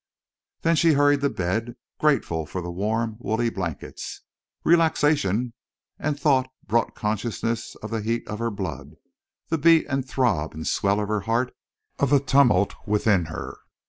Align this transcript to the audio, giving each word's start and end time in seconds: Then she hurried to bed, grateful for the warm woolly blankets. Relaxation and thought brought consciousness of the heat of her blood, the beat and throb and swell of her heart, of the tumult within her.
Then 0.61 0.75
she 0.75 0.93
hurried 0.93 1.21
to 1.21 1.29
bed, 1.29 1.75
grateful 1.99 2.47
for 2.47 2.59
the 2.59 2.71
warm 2.71 3.17
woolly 3.19 3.51
blankets. 3.51 4.21
Relaxation 4.63 5.53
and 5.99 6.19
thought 6.19 6.49
brought 6.65 6.95
consciousness 6.95 7.75
of 7.83 7.91
the 7.91 8.01
heat 8.01 8.27
of 8.27 8.39
her 8.39 8.49
blood, 8.49 8.95
the 9.49 9.59
beat 9.59 9.85
and 9.87 10.03
throb 10.09 10.55
and 10.55 10.65
swell 10.65 10.99
of 10.99 11.07
her 11.07 11.19
heart, 11.29 11.53
of 11.99 12.09
the 12.09 12.19
tumult 12.19 12.73
within 12.87 13.25
her. 13.25 13.59